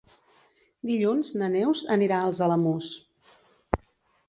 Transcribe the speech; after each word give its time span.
Dilluns 0.91 1.29
na 1.41 1.51
Neus 1.57 1.85
anirà 1.97 2.23
als 2.23 2.43
Alamús. 2.47 2.91